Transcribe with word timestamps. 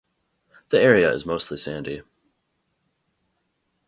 The 0.69 0.81
area 0.81 1.13
is 1.13 1.27
mostly 1.27 1.57
sandy. 1.59 2.01